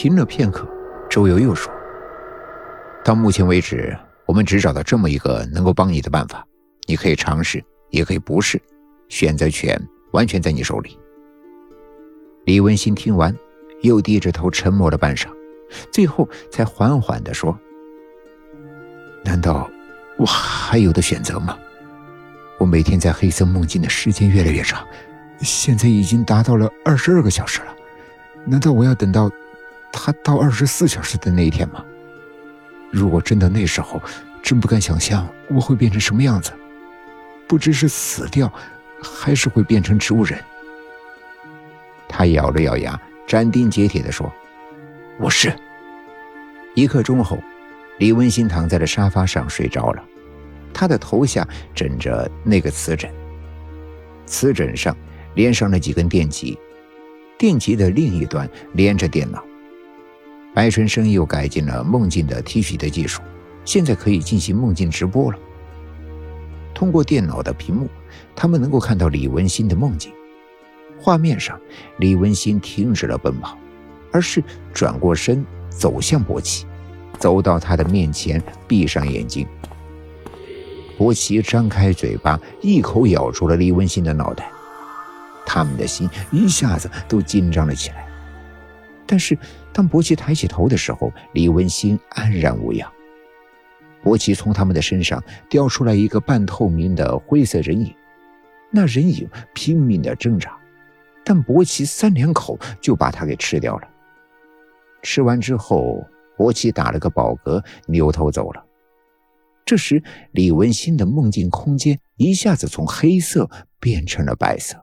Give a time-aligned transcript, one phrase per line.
[0.00, 0.64] 停了片刻，
[1.10, 1.72] 周游又说
[3.04, 6.46] ：“到目前为止，我们只找到这么一个能够帮你的办法，
[6.86, 7.60] 你可以尝试，
[7.90, 8.62] 也可以不试，
[9.08, 9.76] 选择权
[10.12, 10.96] 完全在你手里。”
[12.46, 13.36] 李文新听完，
[13.82, 15.26] 又低着头沉默了半晌，
[15.90, 17.58] 最后才缓缓地说
[19.26, 19.68] ：“难道
[20.16, 21.58] 我还有的选择吗？
[22.58, 24.86] 我每天在黑色梦境的时间越来越长，
[25.40, 27.74] 现在已经达到了二十二个小时了。
[28.46, 29.28] 难道我要等到……”
[29.92, 31.84] 他到二十四小时的那一天吗？
[32.90, 34.00] 如果真的那时候，
[34.42, 36.52] 真不敢想象我会变成什么样子，
[37.46, 38.50] 不知是死掉，
[39.02, 40.38] 还是会变成植物人。
[42.08, 44.32] 他咬了咬牙，斩钉截铁地说
[45.20, 45.52] ：“我是。”
[46.74, 47.38] 一刻钟后，
[47.98, 50.02] 李文新躺在了沙发上睡着了，
[50.72, 53.12] 他的头下枕着那个瓷枕，
[54.24, 54.96] 瓷枕上
[55.34, 56.58] 连上了几根电极，
[57.36, 59.44] 电极的另一端连着电脑。
[60.54, 63.22] 白春生又改进了梦境的提取的技术，
[63.64, 65.38] 现在可以进行梦境直播了。
[66.74, 67.88] 通过电脑的屏幕，
[68.34, 70.12] 他们能够看到李文新的梦境。
[71.00, 71.60] 画面上，
[71.98, 73.56] 李文新停止了奔跑，
[74.10, 76.66] 而是转过身走向博奇，
[77.18, 79.46] 走到他的面前，闭上眼睛。
[80.96, 84.50] 博奇张开嘴巴，一口咬住了李文新的脑袋。
[85.46, 88.07] 他们的心一下子都紧张了起来。
[89.10, 89.36] 但是，
[89.72, 92.92] 当伯奇抬起头的时候，李文新安然无恙。
[94.02, 97.92] 伯奇从他们的身上叼出来一个半透明的灰色人影，
[98.70, 100.56] 那人影拼命的挣扎，
[101.24, 103.88] 但伯奇三两口就把它给吃掉了。
[105.02, 108.62] 吃完之后，博奇打了个饱嗝，扭头走了。
[109.64, 113.48] 这时，李文新的梦境空间一下子从黑色
[113.80, 114.76] 变成了白色。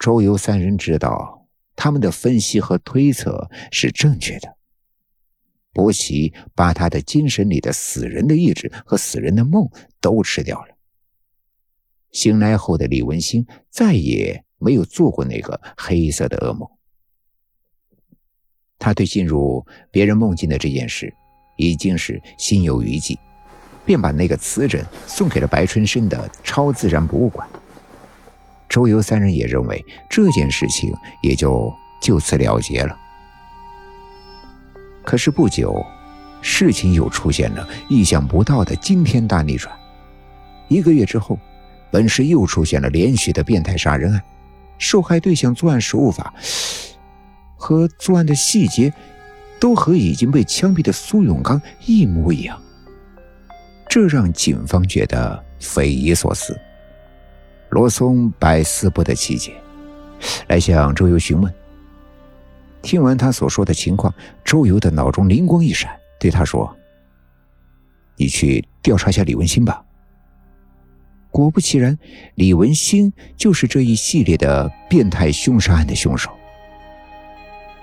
[0.00, 1.45] 周游三人知道。
[1.86, 4.56] 他们的分析和推测是正确的。
[5.72, 9.70] 伯奇把他的精神里的死人的意志和死人的梦
[10.00, 10.76] 都吃掉了。
[12.10, 16.68] 醒来后的李文星再也没有做过那个黑色的噩梦。
[18.80, 21.14] 他对进入别人梦境的这件事
[21.56, 23.16] 已经是心有余悸，
[23.84, 27.48] 便把那个瓷枕送给了白春生的超自然博物馆。
[28.76, 30.92] 周游三人也认为这件事情
[31.22, 32.94] 也就就此了结了。
[35.02, 35.82] 可是不久，
[36.42, 39.74] 事情又出现了意想不到的惊天大逆转。
[40.68, 41.38] 一个月之后，
[41.90, 44.22] 本市又出现了连续的变态杀人案，
[44.76, 46.34] 受害对象、作案手法
[47.56, 48.92] 和作案的细节，
[49.58, 52.60] 都和已经被枪毙的苏永刚一模一样。
[53.88, 56.54] 这让警方觉得匪夷所思。
[57.70, 59.52] 罗松百思不得其解，
[60.48, 61.52] 来向周游询问。
[62.82, 65.90] 听完他所说的情况，周游的脑中灵光一闪，
[66.20, 66.74] 对他说
[68.16, 69.82] ：“你去调查一下李文新吧。”
[71.32, 71.98] 果不其然，
[72.36, 76.30] 李文新就是这一系列的变态凶杀案的凶手。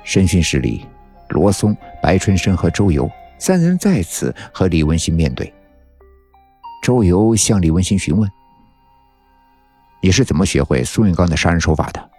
[0.03, 0.85] 审讯室里，
[1.29, 5.53] 罗松、白春生和周游三人再次和李文新面对。
[6.81, 8.29] 周游向李文新询问。
[10.03, 12.09] 你是怎么学会苏永刚的杀人手法的？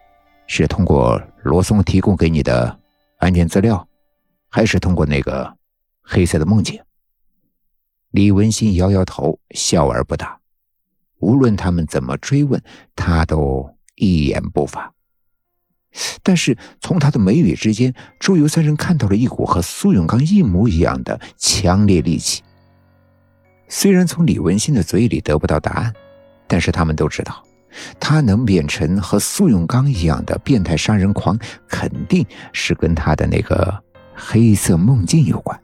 [0.46, 2.80] 是通过罗松提供给你的
[3.18, 3.86] 案件资料，
[4.48, 5.54] 还是通过那个
[6.00, 6.80] 黑色的梦境？
[8.12, 10.40] 李文新摇摇头，笑而不答。
[11.18, 12.58] 无论他们怎么追问，
[12.96, 14.90] 他都一言不发。
[16.22, 22.42] 但是从他的眉宇之间，周游三人看到了一股和苏永刚一模一样的强烈戾气。
[23.68, 25.92] 虽然从李文新的嘴里得不到答案，
[26.46, 27.43] 但是他们都知道。
[27.98, 33.82] 他能变成和苏永刚一样的变态杀人狂，肯定是跟他的那个
[34.14, 35.60] 黑色梦境有关。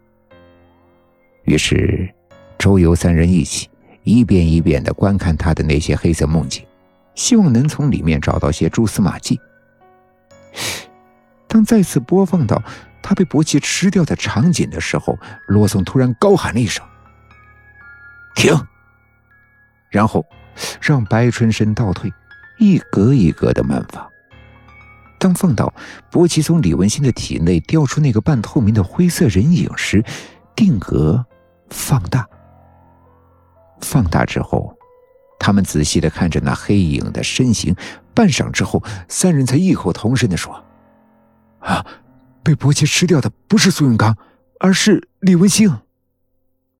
[1.44, 2.12] 于是，
[2.58, 3.68] 周游三人一起
[4.02, 6.64] 一遍一遍地观看他的那些黑色梦境，
[7.14, 9.40] 希望能从里面找到些蛛丝马迹。
[11.46, 12.62] 当再次播放到
[13.02, 16.84] 他被伯奇吃掉的场景的时候，罗松突然高喊了一声
[18.34, 18.54] ：“停！”
[19.90, 20.24] 然后。
[20.80, 22.12] 让白春生倒退，
[22.58, 24.06] 一格一格的慢放。
[25.18, 25.72] 当放到
[26.10, 30.02] 伯奇从李文新的体内掉出那个半透明的灰色人影时，
[30.56, 31.24] 定格，
[31.68, 32.26] 放大。
[33.82, 34.74] 放大之后，
[35.38, 37.76] 他们仔细的看着那黑影的身形，
[38.14, 40.64] 半晌之后，三人才异口同声的说
[41.60, 41.84] ：“啊，
[42.42, 44.16] 被伯奇吃掉的不是苏永刚，
[44.58, 45.78] 而是李文星。”